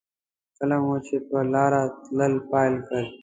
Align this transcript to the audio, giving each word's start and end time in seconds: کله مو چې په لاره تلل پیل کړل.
کله 0.57 0.77
مو 0.85 0.95
چې 1.05 1.15
په 1.27 1.37
لاره 1.53 1.81
تلل 2.03 2.33
پیل 2.49 2.73
کړل. 2.87 3.05